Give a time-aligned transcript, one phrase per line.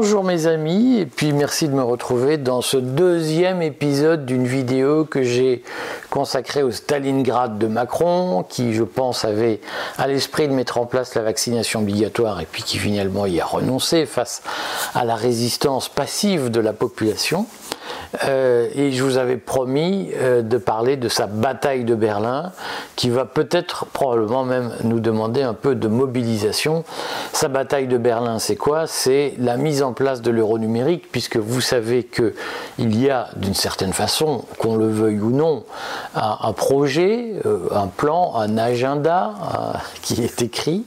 [0.00, 5.04] Bonjour mes amis, et puis merci de me retrouver dans ce deuxième épisode d'une vidéo
[5.04, 5.64] que j'ai
[6.10, 9.60] consacrée au Stalingrad de Macron, qui je pense avait
[9.96, 13.44] à l'esprit de mettre en place la vaccination obligatoire et puis qui finalement y a
[13.44, 14.42] renoncé face
[14.94, 17.46] à la résistance passive de la population.
[18.24, 22.52] Euh, et je vous avais promis euh, de parler de sa bataille de Berlin,
[22.96, 26.84] qui va peut-être, probablement même, nous demander un peu de mobilisation.
[27.32, 28.86] Sa bataille de Berlin, c'est quoi?
[28.86, 33.54] C'est la mise en place de l'euro numérique, puisque vous savez qu'il y a, d'une
[33.54, 35.64] certaine façon, qu'on le veuille ou non,
[36.14, 39.34] un, projet, euh, un plan, un agenda
[40.02, 40.84] qui est écrit,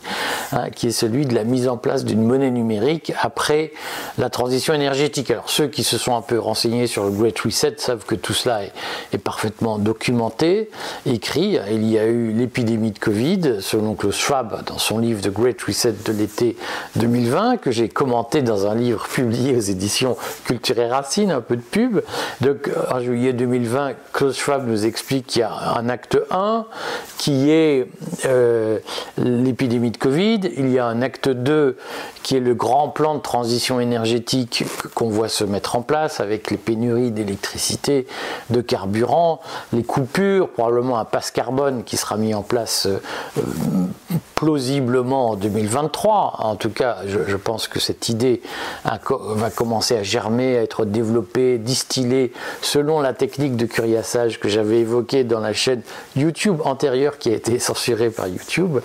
[0.52, 3.72] hein, qui est celui de la mise en place d'une monnaie numérique après
[4.18, 5.32] la transition énergétique.
[5.32, 8.34] Alors ceux qui se sont un peu renseignés sur le Great Reset savent que tout
[8.34, 10.70] cela est, parfaitement documenté,
[11.06, 11.58] écrit.
[11.72, 15.62] Il y a eu l'épidémie de Covid, selon Klaus Schwab, dans son livre The Great
[15.62, 16.58] Reset de l'été
[16.96, 21.56] 2020, que j'ai commenté dans un livre publié aux éditions Culture et Racine, un peu
[21.56, 22.02] de pub.
[22.42, 26.66] Donc, en juillet 2020, Klaus Schwab nous explique qu'il y a un acte 1
[27.18, 27.88] qui est
[28.26, 28.80] euh,
[29.18, 31.78] l'épidémie de Covid, il y a un acte 2
[32.24, 36.52] qui est le grand plan de transition énergétique qu'on voit se mettre en place avec
[36.52, 38.08] les pénuries d'électricité,
[38.50, 39.42] de carburant,
[39.74, 43.00] les coupures, probablement un passe carbone qui sera mis en place euh,
[44.42, 46.38] plausiblement en 2023.
[46.40, 48.42] En tout cas, je, pense que cette idée
[48.84, 52.34] va commencer à germer, à être développée, distillée
[52.64, 55.84] selon la technique de curiassage que j'avais évoquée dans la chaîne
[56.16, 58.80] YouTube antérieure qui a été censurée par YouTube.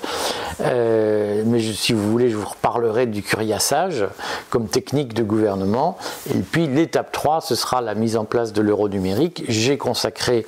[0.61, 4.05] Euh, mais si vous voulez, je vous reparlerai du curiassage
[4.51, 5.97] comme technique de gouvernement.
[6.35, 9.45] Et puis l'étape 3, ce sera la mise en place de l'euro numérique.
[9.49, 10.45] J'ai consacré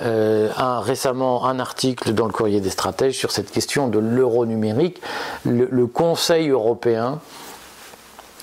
[0.00, 0.48] euh,
[0.80, 5.00] récemment un article dans le courrier des stratèges sur cette question de l'euro numérique,
[5.44, 7.20] le, Conseil européen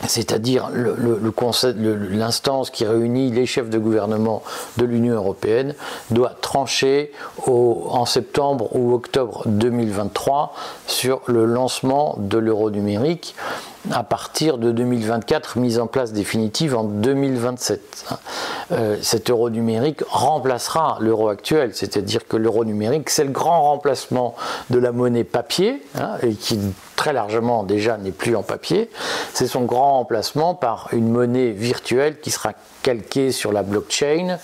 [0.07, 4.43] c'est-à-dire l'instance qui réunit les chefs de gouvernement
[4.77, 5.75] de l'Union européenne,
[6.11, 7.11] doit trancher
[7.47, 10.53] en septembre ou octobre 2023
[10.87, 13.35] sur le lancement de l'euro numérique
[13.91, 18.05] à partir de 2024, mise en place définitive en 2027.
[18.71, 24.35] Euh, cet euro numérique remplacera l'euro actuel, c'est-à-dire que l'euro numérique, c'est le grand remplacement
[24.69, 26.59] de la monnaie papier, hein, et qui
[26.95, 28.89] très largement déjà n'est plus en papier.
[29.33, 34.37] C'est son grand remplacement par une monnaie virtuelle qui sera calquée sur la blockchain.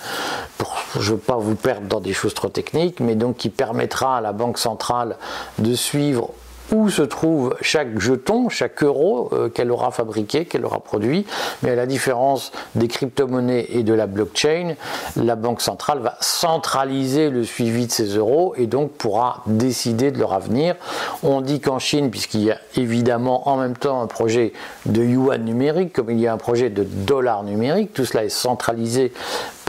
[0.98, 4.20] je ne pas vous perdre dans des choses trop techniques, mais donc qui permettra à
[4.20, 5.16] la Banque centrale
[5.58, 6.30] de suivre
[6.72, 11.26] où se trouve chaque jeton, chaque euro euh, qu'elle aura fabriqué, qu'elle aura produit.
[11.62, 14.74] Mais à la différence des crypto-monnaies et de la blockchain,
[15.16, 20.18] la Banque centrale va centraliser le suivi de ces euros et donc pourra décider de
[20.18, 20.76] leur avenir.
[21.22, 24.52] On dit qu'en Chine, puisqu'il y a évidemment en même temps un projet
[24.86, 28.28] de yuan numérique, comme il y a un projet de dollar numérique, tout cela est
[28.28, 29.12] centralisé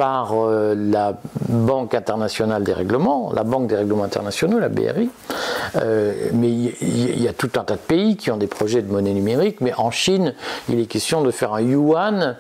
[0.02, 1.14] par euh, la
[1.48, 5.12] Banque internationale des règlements, la Banque des règlements internationaux, la BRI.
[5.76, 8.92] Euh, mais il y, a tout un tas de pays qui ont des projets de
[8.92, 10.34] monnaie numérique, mais en Chine,
[10.70, 12.36] il est question de faire un yuan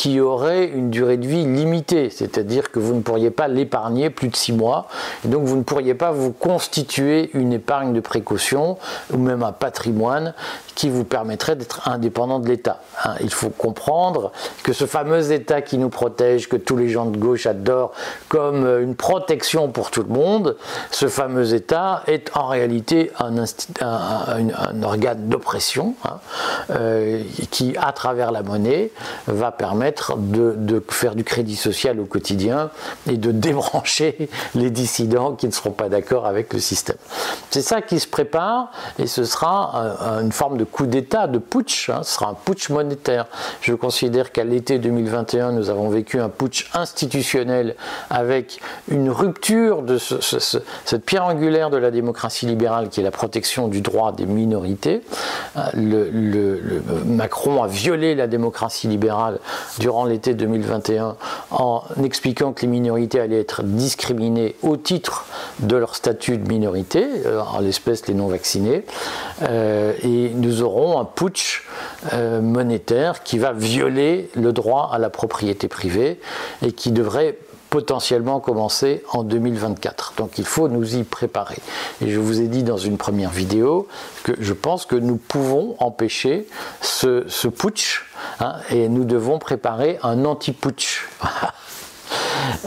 [0.00, 4.28] qui aurait une durée de vie limitée, c'est-à-dire que vous ne pourriez pas l'épargner plus
[4.28, 4.86] de six mois,
[5.26, 8.78] et donc vous ne pourriez pas vous constituer une épargne de précaution
[9.12, 10.32] ou même un patrimoine
[10.74, 12.80] qui vous permettrait d'être indépendant de l'État.
[13.04, 13.16] Hein.
[13.20, 17.18] il faut comprendre que ce fameux État qui nous protège, que tous les gens de
[17.18, 17.92] gauche adorent
[18.30, 20.56] comme euh, une protection pour tout le monde,
[20.90, 23.44] ce fameux État est en réalité un,
[24.82, 26.20] organe d'oppression hein,
[26.70, 28.90] euh, qui, à travers la monnaie,
[29.26, 32.70] va permettre de, faire du crédit social au quotidien
[33.08, 36.96] et de débrancher les dissidents qui ne seront pas d'accord avec le système.
[37.50, 41.90] C'est ça qui se prépare et ce sera une forme de coup d'État, de putsch,
[41.90, 42.00] hein.
[42.02, 43.26] ce sera un putsch monétaire.
[43.60, 47.74] Je considère qu'à l'été 2021, nous avons vécu un putsch institutionnel
[48.08, 53.68] avec une rupture de cette pierre angulaire de la démocratie libérale qui est la protection
[53.68, 55.02] du droit des minorités.
[55.56, 56.10] Euh,
[57.04, 59.38] Macron a violé la démocratie libérale
[59.78, 61.16] durant l'été 2021
[61.50, 65.26] en expliquant que les minorités allaient être discriminées au titre
[65.60, 68.84] de leur statut de minorité, euh, en l'espèce les non-vaccinés,
[69.42, 71.66] euh, et nous aurons un putsch
[72.12, 76.20] euh, monétaire qui va violer le droit à la propriété privée
[76.62, 77.36] et qui devrait
[77.70, 80.14] potentiellement commencer en 2024.
[80.16, 81.58] Donc il faut nous y préparer.
[82.02, 83.86] Et je vous ai dit dans une première vidéo
[84.24, 86.46] que je pense que nous pouvons empêcher
[86.82, 88.04] ce, ce putsch
[88.40, 91.08] hein, et nous devons préparer un anti-putsch.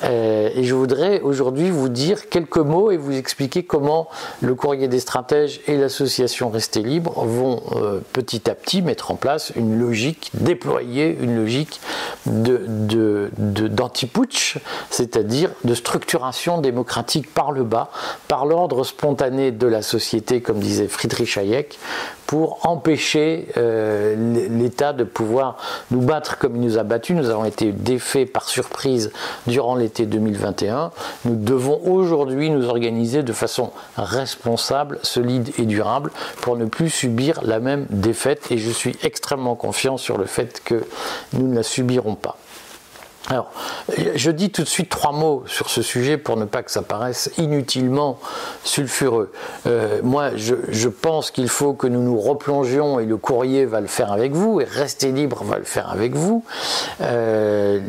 [0.04, 4.08] Euh, et je voudrais aujourd'hui vous dire quelques mots et vous expliquer comment
[4.42, 9.16] le courrier des stratèges et l'association Rester Libre vont euh, petit à petit mettre en
[9.16, 11.82] place une logique, déployer une logique
[12.26, 17.90] d'anti-putsch, de, c'est-à-dire de structuration démocratique par le bas,
[18.28, 21.80] par l'ordre spontané de la société, comme disait Friedrich Hayek,
[22.34, 25.58] pour empêcher euh, l'État de pouvoir
[25.92, 27.16] nous battre comme il nous a battus.
[27.16, 29.12] Nous avons été défaits par surprise
[29.46, 30.90] durant l'été 2021.
[31.26, 36.10] Nous devons aujourd'hui nous organiser de façon responsable, solide et durable
[36.42, 38.52] pour ne plus subir la même défaite.
[38.52, 40.84] Et je suis extrêmement confiant sur le fait que
[41.34, 42.40] nous ne la subirons pas.
[43.30, 43.50] Alors,
[44.16, 46.82] je dis tout de suite trois mots sur ce sujet pour ne pas que ça
[46.82, 48.20] paraisse inutilement
[48.66, 49.32] sulfureux.
[49.66, 53.88] Euh, moi, je, pense qu'il faut que nous nous replongions, et le courrier va le
[53.88, 56.44] faire avec vous, et Rester libre va le faire avec vous.
[57.00, 57.80] Euh,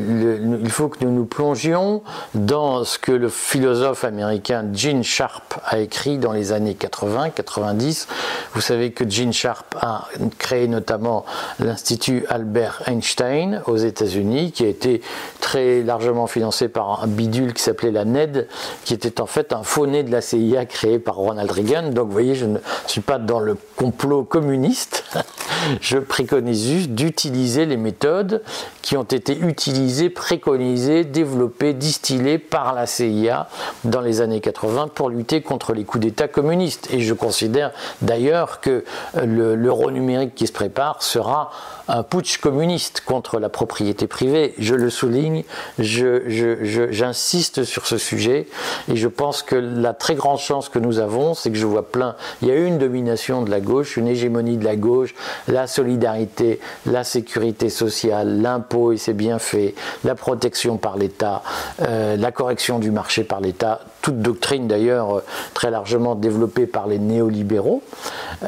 [0.62, 2.02] il faut que nous nous plongions
[2.34, 8.06] dans ce que le philosophe américain Gene Sharp a écrit dans les années 80-90.
[8.54, 10.08] Vous savez que Gene Sharp a
[10.38, 11.24] créé notamment
[11.58, 15.02] l'Institut Albert Einstein aux États-Unis, qui a été
[15.40, 18.48] très largement financé par un bidule qui s'appelait la NED,
[18.84, 21.90] qui était en fait un faux de la CIA créé par Ronald Reagan.
[21.90, 25.04] Donc vous voyez, je ne suis pas dans le complot communiste.
[25.80, 28.42] je préconise juste d'utiliser les méthodes
[28.82, 33.48] qui ont été utilisées, préconisées, développées, distillées par la CIA
[33.84, 36.88] dans les années 80 pour lutter contre les coups d'État communistes.
[36.92, 37.72] Et je considère
[38.02, 38.84] d'ailleurs que
[39.22, 41.50] l'euro numérique qui se prépare sera
[41.88, 44.54] un putsch communiste contre la propriété privée.
[44.58, 45.44] Je le souligne,
[45.78, 48.46] j'insiste sur ce sujet
[48.90, 51.90] et je pense que la très grande chance que nous avons, c'est que je vois
[51.90, 55.14] plein, il y a une domination de la gauche, une hégémonie de la gauche,
[55.48, 61.42] la solidarité, la sécurité sociale, l'impôt et ses bienfaits, la protection par l'État,
[61.82, 65.24] euh, la correction du marché par l'État, toute doctrine d'ailleurs euh,
[65.54, 67.82] très largement développée par les néolibéraux.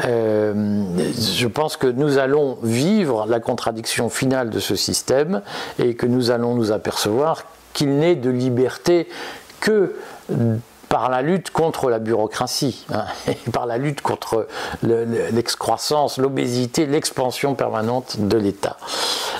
[0.04, 0.84] Euh,
[1.18, 5.40] je pense que nous allons vivre la contradiction finale de ce système
[5.78, 9.08] et que nous allons nous apercevoir qu'il n'est de liberté
[9.60, 9.96] que
[10.90, 13.04] par la lutte contre la bureaucratie, hein,
[13.52, 14.46] par la lutte contre
[14.82, 18.76] l'excroissance, l'obésité, l'expansion permanente de l'État.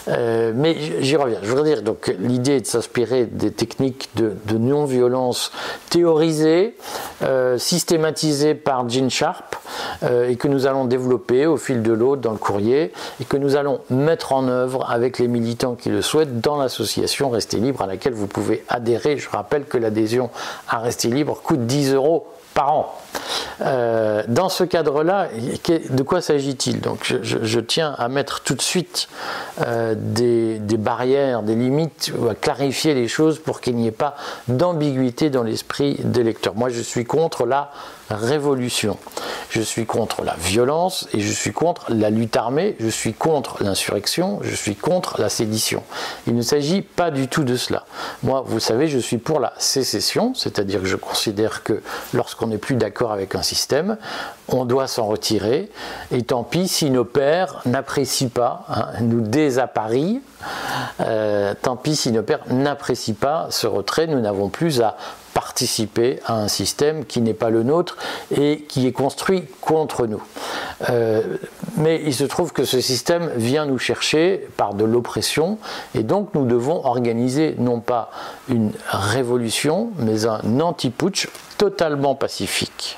[0.08, 1.38] Euh, mais j'y reviens.
[1.43, 5.53] Je voudrais dire, donc, l'idée est de s'inspirer des techniques de, non-violence
[5.91, 6.76] théorisées,
[7.23, 9.56] euh, systématisées par Gene Sharp,
[10.03, 13.37] euh, et que nous allons développer au fil de l'eau dans le courrier, et que
[13.37, 17.82] nous allons mettre en œuvre avec les militants qui le souhaitent dans l'association Rester Libre
[17.82, 19.19] à laquelle vous pouvez adhérer.
[19.19, 20.31] Je rappelle que l'adhésion
[20.69, 22.26] à Rester Libre coûte 10 euros
[22.56, 22.94] par an.
[23.61, 25.29] Euh, dans ce cadre-là,
[25.69, 26.81] de quoi s'agit-il?
[26.81, 29.08] Donc, je, tiens à mettre tout de suite
[29.61, 34.17] euh, des, barrières, des limites, à clarifier les choses pour qu'il n'y ait pas
[34.49, 36.55] d'ambiguïté dans l'esprit des lecteurs.
[36.55, 37.70] Moi, je suis contre la
[38.11, 38.99] révolution.
[39.50, 43.62] Je suis contre la violence et je suis contre la lutte armée, je suis contre
[43.62, 45.82] l'insurrection, je suis contre la sédition.
[46.26, 47.85] Il ne s'agit pas du tout de cela.
[48.23, 51.82] Moi, vous savez, je suis pour la sécession, c'est-à-dire que je considère que
[52.12, 53.97] lorsqu'on n'est plus d'accord avec un système,
[54.49, 55.70] on doit s'en retirer,
[56.12, 60.20] et tant pis si nos pères n'apprécient pas, hein, nous désapparient,
[61.00, 64.96] euh, tant pis si nos pères n'apprécient pas ce retrait, nous n'avons plus à
[65.36, 67.98] participer à un système qui n'est pas le nôtre
[68.34, 70.22] et qui est construit contre nous.
[70.88, 71.36] Euh,
[71.76, 75.58] mais il se trouve que ce système vient nous chercher par de l'oppression
[75.94, 78.10] et donc nous devons organiser non pas
[78.48, 81.28] une révolution mais un anti-putsch
[81.58, 82.96] totalement pacifique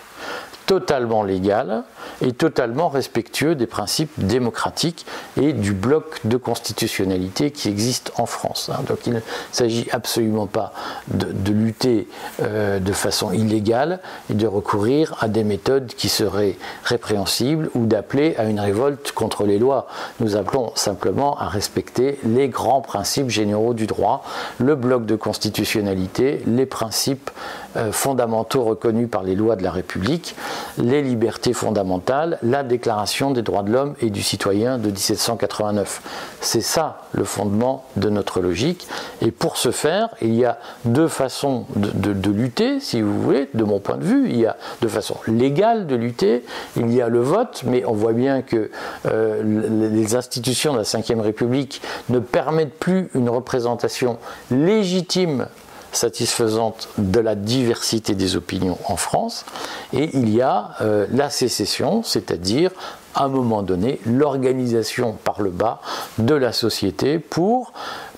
[0.69, 1.83] totalement légal
[2.21, 5.07] et totalement respectueux des principes démocratiques
[5.41, 8.71] et du bloc de constitutionnalité qui existe en France.
[8.71, 8.83] Hein.
[8.87, 9.21] Donc il ne
[9.51, 10.75] s'agit absolument pas
[11.09, 12.07] de, lutter
[12.43, 18.37] euh, de façon illégale et de recourir à des méthodes qui seraient répréhensibles ou d'appeler
[18.37, 19.87] à une révolte contre les lois.
[20.21, 24.23] Nous appelons simplement à respecter les grands principes généraux du droit,
[24.59, 27.31] le bloc de constitutionnalité, les principes
[27.93, 30.35] fondamentaux reconnus par les lois de la République,
[30.79, 36.03] les libertés fondamentales, la Déclaration des droits de l'homme et du citoyen de 1789.
[36.41, 38.87] C'est ça le fondement de notre logique.
[39.23, 43.65] Et pour ce faire, il y a deux façons de, lutter, si vous voulez, de
[43.65, 44.29] mon point de vue.
[44.29, 46.45] Il y a de façon légale de lutter,
[46.77, 48.71] il y a le vote, mais on voit bien que
[49.07, 49.43] euh,
[49.91, 54.19] les institutions de la Ve République ne permettent plus une représentation
[54.51, 55.47] légitime
[55.92, 59.45] satisfaisante de la diversité des opinions en France,
[59.92, 62.71] et il y a euh, la sécession, c'est-à-dire
[63.14, 65.80] à un moment donné l'organisation par le bas
[66.18, 67.73] de la société pour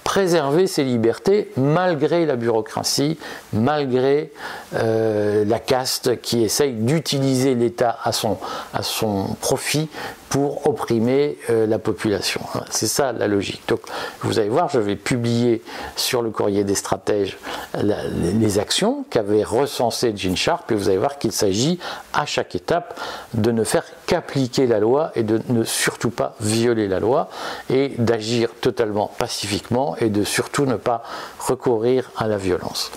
[0.05, 3.19] préserver ses libertés malgré la bureaucratie,
[3.53, 4.33] malgré
[4.75, 8.39] euh, la caste qui essaye d'utiliser l'État à son,
[8.73, 9.89] à son profit
[10.29, 12.41] pour opprimer euh, la population.
[12.71, 13.63] C'est ça la logique.
[13.69, 13.81] Donc
[14.23, 15.63] vous allez voir, je vais publier
[15.97, 17.37] sur le courrier des stratèges
[17.75, 21.79] les actions qu'avait recensées Gene Sharp et vous allez voir qu'il s'agit
[22.13, 22.99] à chaque étape
[23.35, 27.29] de ne faire qu'appliquer la loi et de ne surtout pas violer la loi
[27.73, 31.05] et d'agir totalement pacifiquement et de surtout ne pas
[31.39, 32.91] recourir à la violence.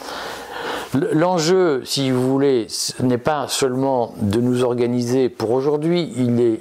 [0.93, 2.67] L'enjeu, si vous voulez,
[2.99, 6.59] n'est pas seulement de nous organiser pour aujourd'hui, il est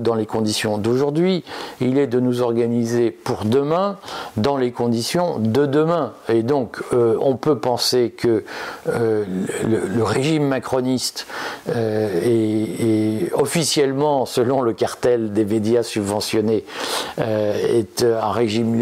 [0.00, 1.44] dans les conditions d'aujourd'hui,
[1.80, 3.98] il est de nous organiser pour demain
[4.36, 6.12] dans les conditions de demain.
[6.28, 8.44] Et donc, euh, on peut penser que
[8.88, 9.24] euh,
[9.64, 11.26] le, régime macroniste
[11.68, 16.64] euh, est, officiellement, selon le cartel des médias subventionnés,
[17.18, 18.80] est un régime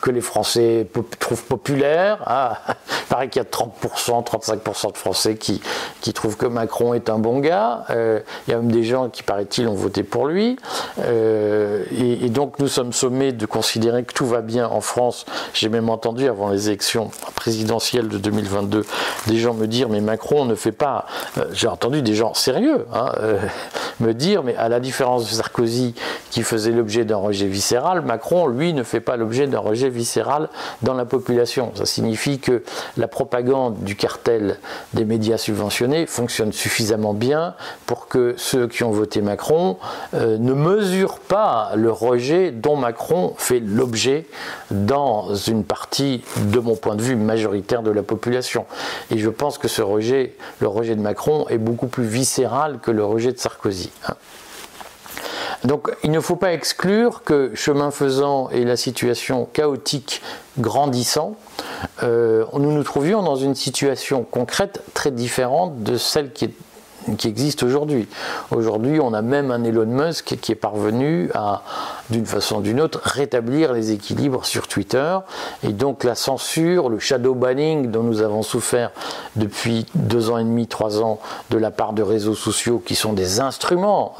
[0.00, 0.86] que les Français
[1.18, 2.22] trouvent populaire.
[2.26, 5.60] Ah, il paraît qu'il y a 30%, 35% de Français qui,
[6.00, 7.84] qui trouvent que Macron est un bon gars.
[7.90, 10.56] Euh, il y a même des gens qui, paraît-il, ont voté pour lui.
[11.00, 15.26] Euh, et, donc nous sommes sommés de considérer que tout va bien en France.
[15.52, 18.84] J'ai même entendu avant les élections présidentielles de 2022
[19.26, 21.06] des gens me dire mais Macron ne fait pas.
[21.38, 23.12] Euh, j'ai entendu des gens sérieux hein,
[24.00, 25.94] me dire mais à la différence de Sarkozy
[26.30, 30.48] qui faisait l'objet d'un rejet viscéral, Macron lui ne fait pas l'objet d'un rejet viscéral
[30.82, 31.72] dans la population.
[31.74, 32.62] Ça signifie que
[32.96, 34.58] la propagande du cartel
[34.92, 37.54] des médias subventionnés fonctionne suffisamment bien
[37.86, 39.78] pour que ceux qui ont voté Macron
[40.14, 44.26] euh, ne mesurent pas le rejet dont Macron fait l'objet
[44.70, 48.66] dans une partie, de mon point de vue, majoritaire de la population.
[49.10, 52.90] Et je pense que ce rejet, le rejet de Macron, est beaucoup plus viscéral que
[52.90, 53.90] le rejet de Sarkozy.
[55.64, 60.20] Donc il ne faut pas exclure que chemin faisant et la situation chaotique
[60.58, 61.36] grandissant,
[62.02, 66.54] euh, nous nous trouvions dans une situation concrète très différente de celle qui
[67.24, 68.08] existe aujourd'hui.
[68.50, 71.62] Aujourd'hui, on a même un Elon Musk qui est parvenu à,
[72.10, 75.18] d'une façon ou d'une autre, rétablir les équilibres sur Twitter.
[75.62, 78.90] Et donc la censure, le shadow banning dont nous avons souffert
[79.36, 81.18] depuis deux ans et demi, trois ans
[81.50, 84.14] de la part de réseaux sociaux qui sont des instruments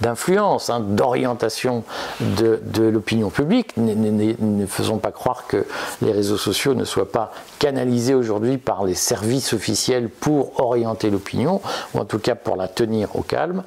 [0.00, 1.84] d'influence, hein, d'orientation
[2.20, 3.76] de, de l'opinion publique.
[3.76, 5.66] Ne faisons pas croire que
[6.02, 11.60] les réseaux sociaux ne soient pas canalisés aujourd'hui par les services officiels pour orienter l'opinion
[11.94, 13.62] ou en tout cas pour la tenir au calme.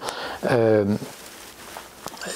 [0.51, 0.85] Euh,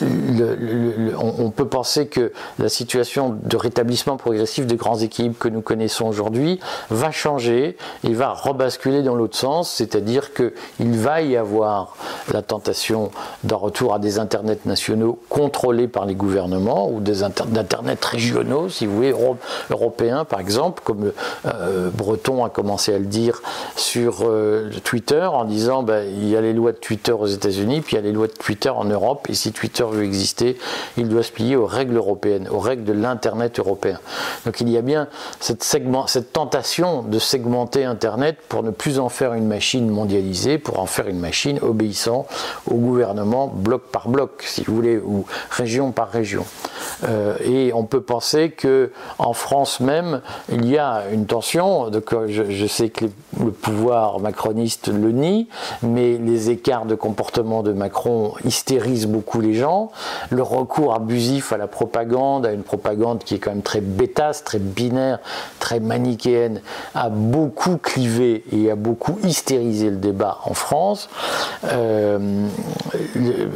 [0.01, 6.05] on, peut penser que la situation de rétablissement progressif des grands équilibres que nous connaissons
[6.07, 11.95] aujourd'hui va changer et va rebasculer dans l'autre sens, c'est-à-dire qu'il va y avoir
[12.31, 13.11] la tentation
[13.43, 18.85] d'un retour à des internets nationaux contrôlés par les gouvernements ou des internets régionaux, si
[18.85, 19.13] vous voulez,
[19.69, 21.11] européens par exemple, comme
[21.45, 23.41] euh, Breton a commencé à le dire
[23.75, 27.81] sur euh, Twitter en disant ben, il y a les lois de Twitter aux États-Unis,
[27.81, 30.57] puis il y a les lois de Twitter en Europe, et si Twitter veut exister,
[30.97, 33.99] il doit se plier aux règles européennes, aux règles de l'Internet européen.
[34.45, 35.07] Donc il y a bien
[35.39, 40.79] cette, cette tentation de segmenter Internet pour ne plus en faire une machine mondialisée, pour
[40.79, 42.27] en faire une machine obéissant
[42.69, 46.45] au gouvernement bloc par bloc, si vous voulez, ou région par région.
[47.07, 50.21] Euh, et on peut penser que en France même,
[50.51, 51.89] il y a une tension.
[51.89, 53.05] Donc je, je sais que
[53.39, 55.47] le pouvoir macroniste le nie,
[55.81, 59.91] mais les écarts de comportement de Macron hystérisent beaucoup les gens
[60.29, 64.43] le recours abusif à la propagande, à une propagande qui est quand même très bêtasse,
[64.43, 65.19] très binaire,
[65.59, 66.61] très manichéenne,
[66.95, 71.09] a beaucoup clivé et a beaucoup hystérisé le débat en France.
[71.65, 72.47] Euh,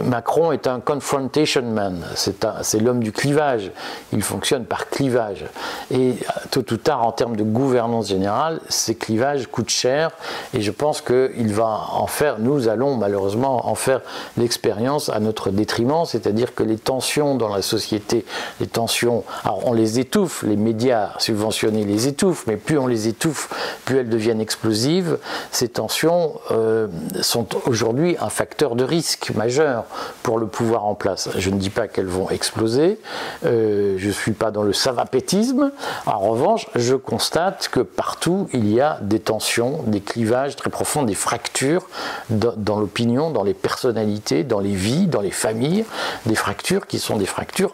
[0.05, 3.71] Macron est un confrontation man, c'est l'homme du clivage,
[4.11, 5.45] il fonctionne par clivage.
[5.91, 6.15] Et
[6.51, 10.11] tôt ou tard, en termes de gouvernance générale, ces clivages coûtent cher
[10.53, 14.01] et je pense qu'il va en faire, nous allons malheureusement en faire
[14.37, 18.25] l'expérience à notre détriment, c'est-à-dire que les tensions dans la société,
[18.59, 23.07] les tensions, alors on les étouffe, les médias subventionnés les étouffent, mais plus on les
[23.07, 23.49] étouffe,
[23.85, 25.17] plus elles deviennent explosives.
[25.51, 26.87] Ces tensions euh,
[27.21, 29.85] sont aujourd'hui un facteur de risque majeur
[30.21, 31.29] pour le pouvoir en place.
[31.37, 32.99] Je ne dis pas qu'elles vont exploser,
[33.45, 35.71] euh, je ne suis pas dans le savapétisme.
[36.05, 41.03] En revanche, je constate que partout il y a des tensions, des clivages très profonds,
[41.03, 41.87] des fractures
[42.29, 45.85] dans l'opinion, dans les personnalités, dans les vies, dans les familles
[46.25, 47.73] des fractures qui sont des fractures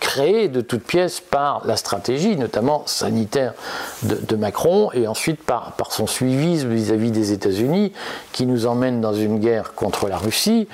[0.00, 3.52] créé de toutes pièces par la stratégie, notamment sanitaire
[4.02, 7.92] de, Macron, et ensuite par, son suivisme vis-à-vis des États-Unis,
[8.32, 10.66] qui nous emmène dans une guerre contre la Russie,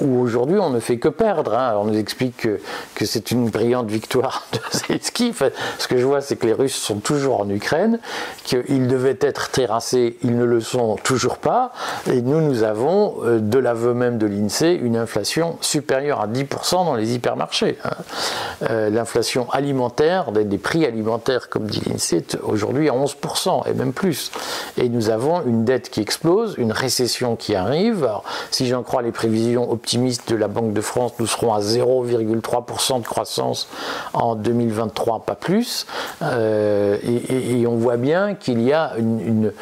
[0.00, 1.54] où aujourd'hui on ne fait que perdre.
[1.54, 1.74] Hein.
[1.76, 2.48] on nous explique
[2.94, 5.34] que, c'est une brillante victoire de Zelensky.
[5.78, 7.98] ce que je vois, c'est que les Russes sont toujours en Ukraine,
[8.44, 11.72] qu'ils devaient être terrassés, ils ne le sont toujours pas,
[12.10, 16.84] et nous, nous avons, euh, de l'aveu même de l'INSEE, une inflation supérieure à 10%
[16.84, 17.76] dans les hypermarchés.
[17.84, 18.69] Hein.
[18.70, 24.30] Euh, l'inflation alimentaire, des, prix alimentaires, comme dit l'INSEE, aujourd'hui à 11% et même plus.
[24.76, 28.08] Et nous avons une dette qui explose, une récession qui arrive.
[28.50, 33.00] si j'en crois les prévisions optimistes de la Banque de France, nous serons à 0,3%
[33.00, 33.68] de croissance
[34.12, 35.86] en 2023, pas plus.
[36.22, 39.52] Euh, et, on voit bien qu'il y a une,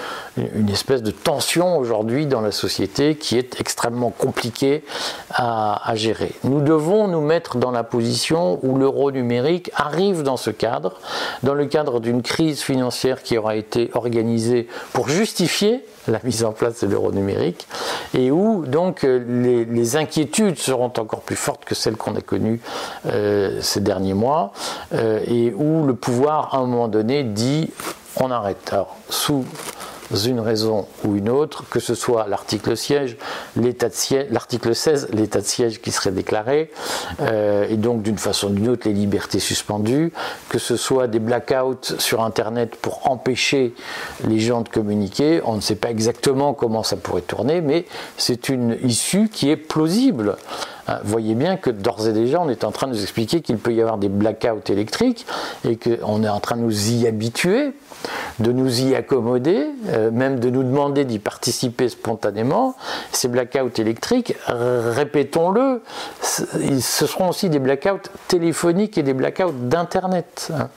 [0.71, 4.85] espèce de tension aujourd'hui dans la société qui est extrêmement compliquée
[5.41, 6.33] à, gérer.
[6.43, 10.95] Nous devons nous mettre dans la position où l'euro numérique arrive dans ce cadre,
[11.45, 16.51] dans le cadre d'une crise financière qui aura été organisée pour justifier la mise en
[16.51, 17.69] place de l'euro numérique,
[18.15, 22.61] et où donc les, inquiétudes seront encore plus fortes que celles qu'on a connues
[23.07, 24.53] euh, ces derniers mois,
[24.93, 27.71] euh, et où le pouvoir à un moment donné dit
[28.17, 28.73] on arrête.
[28.73, 29.45] Alors, sous
[30.17, 33.17] une raison ou une autre, que ce soit l'article siège,
[33.57, 36.71] l'état de siège, l'article 16, l'état de siège qui serait déclaré,
[37.21, 40.13] euh, et donc d'une façon ou d'une autre les libertés suspendues,
[40.49, 43.75] que ce soit des blackouts sur Internet pour empêcher
[44.27, 45.41] les gens de communiquer.
[45.45, 47.85] On ne sait pas exactement comment ça pourrait tourner, mais
[48.17, 50.37] c'est une issue qui est plausible.
[50.89, 53.59] Hein, voyez bien que d'ores et déjà, on est en train de nous expliquer qu'il
[53.59, 55.27] peut y avoir des blackouts électriques
[55.69, 57.73] et qu'on est en train de nous y habituer
[58.39, 62.77] de nous y accommoder, euh, même de nous demander d'y participer spontanément.
[63.13, 65.83] Ces blackouts électriques, répétons-le,
[66.23, 70.51] ce seront aussi des blackouts téléphoniques et des blackouts d'Internet.
[70.55, 70.69] Hein.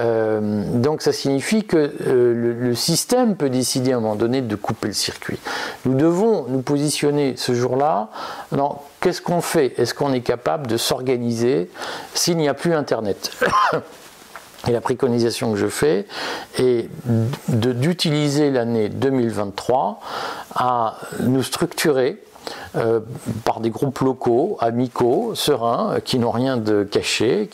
[0.00, 4.40] Euh, donc ça signifie que euh, le, le, système peut décider à un moment donné
[4.40, 5.38] de couper le circuit.
[5.84, 8.08] Nous devons nous positionner ce jour-là
[8.52, 9.74] dans qu'est-ce qu'on fait?
[9.78, 11.70] Est-ce qu'on est capable de s'organiser
[12.14, 13.32] s'il n'y a plus Internet?
[14.68, 16.06] Et la préconisation que je fais
[16.58, 16.88] est
[17.48, 20.00] d'utiliser l'année 2023
[20.54, 22.22] à nous structurer
[22.74, 23.00] euh,
[23.44, 27.48] par des groupes locaux, amicaux, sereins, qui n'ont rien de caché,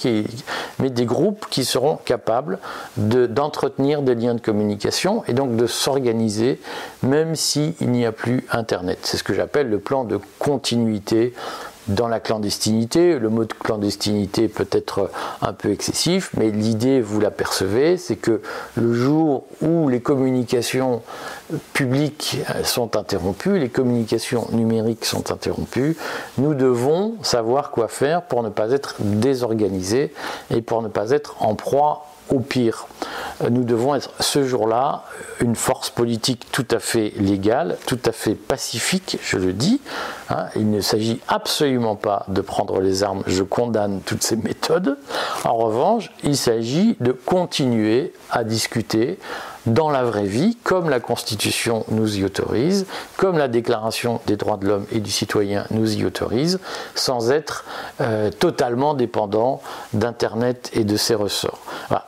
[0.78, 2.58] mais des groupes qui seront capables
[2.96, 6.60] d'entretenir des liens de communication et donc de s'organiser
[7.02, 9.00] même s'il n'y a plus Internet.
[9.02, 11.34] C'est ce que j'appelle le plan de continuité
[11.88, 13.18] dans la clandestinité.
[13.18, 15.10] Le mot de clandestinité peut être
[15.42, 18.40] un peu excessif, mais l'idée, vous l'apercevez, c'est que
[18.76, 21.02] le jour où les communications
[21.72, 25.96] publiques sont interrompues, les communications numériques sont interrompues,
[26.36, 30.12] nous devons savoir quoi faire pour ne pas être désorganisés
[30.50, 32.86] et pour ne pas être en proie au pire.
[33.50, 35.04] Nous devons être ce jour-là
[35.40, 39.80] une force politique tout à fait légale, tout à fait pacifique, je le dis.
[40.30, 40.46] Hein.
[40.56, 44.98] Il ne s'agit absolument pas de prendre les armes, je condamne toutes ces méthodes.
[45.44, 49.18] En revanche, il s'agit de continuer à discuter
[49.68, 52.86] dans la vraie vie, comme la Constitution nous y autorise,
[53.16, 56.58] comme la Déclaration des droits de l'homme et du citoyen nous y autorise,
[56.94, 57.64] sans être
[58.00, 59.60] euh, totalement dépendant
[59.92, 61.58] d'Internet et de ses ressorts.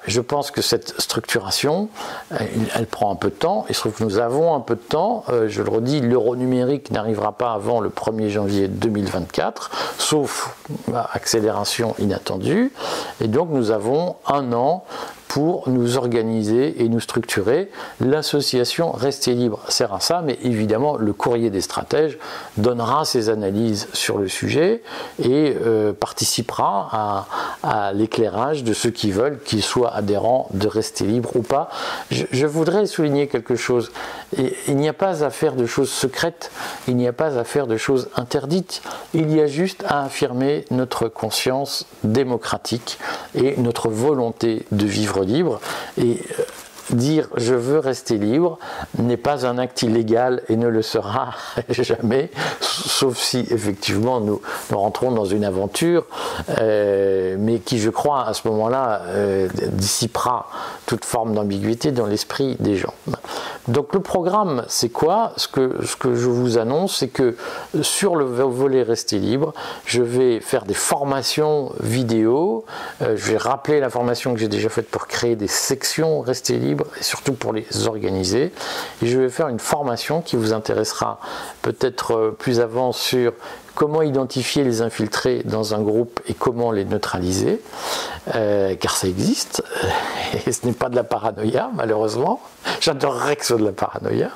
[0.07, 1.89] Je pense que cette structuration,
[2.31, 3.65] elle, prend un peu de temps.
[3.69, 5.25] Il se trouve que nous avons un peu de temps.
[5.29, 10.57] Euh, je le redis, l'euro numérique n'arrivera pas avant le 1er janvier 2024, sauf
[11.13, 12.73] accélération inattendue.
[13.21, 14.85] Et donc nous avons un an
[15.31, 17.71] pour nous organiser et nous structurer.
[18.01, 22.19] L'association Restez Libre sert à ça, mais évidemment, le courrier des stratèges
[22.57, 24.83] donnera ses analyses sur le sujet
[25.23, 27.29] et euh, participera
[27.63, 31.71] à, l'éclairage de ceux qui veulent qu'ils soient adhérents de Rester Libre ou pas.
[32.11, 33.93] Je, voudrais souligner quelque chose.
[34.37, 36.51] il n'y a pas à faire de choses secrètes,
[36.89, 38.83] il n'y a pas à faire de choses interdites.
[39.15, 42.99] Il y a juste à affirmer notre conscience démocratique
[43.37, 45.61] et notre volonté de vivre libre.
[45.99, 46.43] Et euh,
[46.95, 48.59] dire je veux rester libre
[48.99, 51.35] n'est pas un acte illégal et ne le sera
[51.69, 52.31] jamais,
[52.61, 56.05] sauf si effectivement nous, rentrons dans une aventure,
[56.59, 60.49] euh, mais qui je crois à ce moment-là euh, dissipera
[60.87, 62.95] toute forme d'ambiguïté dans l'esprit des gens.
[63.69, 65.33] Donc le programme, c'est quoi?
[65.37, 67.37] Ce que, je vous annonce, c'est que
[67.83, 69.53] sur le volet Rester libre,
[69.85, 72.65] je vais faire des formations vidéo,
[73.03, 76.57] euh, je vais rappeler la formation que j'ai déjà faite pour créer des sections Rester
[76.57, 78.53] libre et surtout pour les organiser.
[79.03, 81.21] Et je vais faire une formation qui vous intéressera
[81.63, 83.33] peut-être euh, plus avant sur
[83.81, 87.63] comment identifier les infiltrés dans un groupe et comment les neutraliser,
[88.35, 89.65] euh, car ça existe,
[90.47, 92.43] et ce n'est pas de la paranoïa, malheureusement.
[92.83, 94.33] J'adorerais que ce soit de la paranoïa.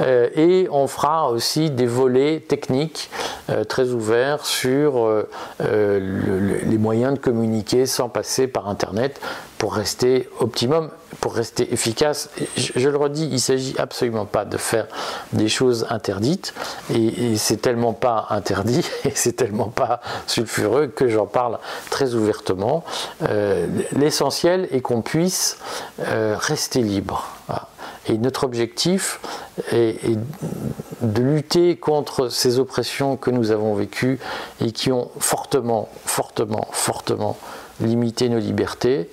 [0.00, 3.10] Euh, et on fera aussi des volets techniques
[3.50, 5.12] euh, très ouverts sur
[5.58, 9.20] les moyens de communiquer sans passer par Internet
[9.58, 10.90] pour rester optimum,
[11.20, 12.30] pour rester efficace.
[12.56, 14.86] Je, le redis, il ne s'agit absolument pas de faire
[15.32, 16.54] des choses interdites,
[16.94, 21.58] et, c'est tellement pas interdit, et c'est tellement pas sulfureux que j'en parle
[21.90, 22.84] très ouvertement.
[23.28, 25.58] Euh, l'essentiel est qu'on puisse
[26.00, 27.28] euh, rester libre.
[28.10, 29.20] Et notre objectif
[29.70, 30.18] est, est,
[31.02, 34.18] de lutter contre ces oppressions que nous avons vécues
[34.60, 37.36] et qui ont fortement, fortement, fortement
[37.80, 39.08] limiter nos libertés.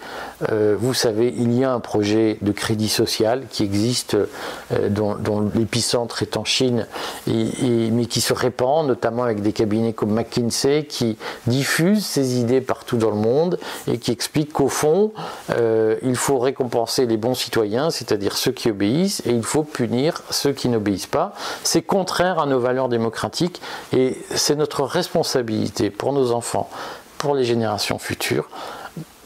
[0.52, 5.50] Euh, vous savez, il y a un projet de crédit social qui existe, euh, dont,
[5.54, 6.88] l'épicentre est en Chine,
[7.28, 12.98] mais qui se répand, notamment avec des cabinets comme McKinsey, qui diffusent ces idées partout
[12.98, 15.12] dans le monde et qui expliquent qu'au fond,
[15.52, 20.22] euh, il faut récompenser les bons citoyens, c'est-à-dire ceux qui obéissent, et il faut punir
[20.30, 21.34] ceux qui n'obéissent pas.
[21.64, 23.62] C'est contraire à nos valeurs démocratiques
[23.96, 26.70] et c'est notre responsabilité pour nos enfants
[27.26, 28.48] pour les générations futures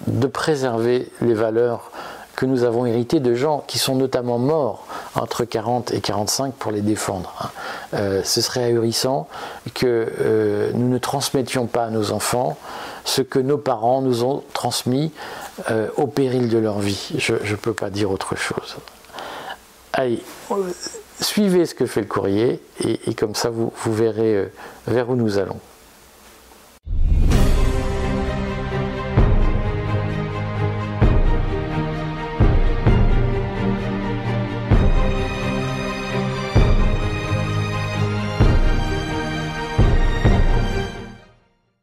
[0.08, 1.92] de préserver les valeurs
[2.38, 6.72] que nous avons héritées de gens qui sont notamment morts entre 40 et 45 pour
[6.72, 7.36] les défendre.
[7.42, 7.50] Hein.
[7.96, 9.28] Euh, ce serait ahurissant
[9.74, 12.58] que euh, nous ne transmettions pas à nos enfants
[13.04, 15.12] ce que nos parents nous ont transmis
[15.70, 17.16] euh, au péril de leur vie.
[17.18, 18.78] Je ne peux pas dire autre chose.
[19.92, 20.24] Allez,
[21.20, 24.50] suivez ce que fait le courrier et, comme ça vous, vous verrez
[24.88, 25.60] vers où nous allons.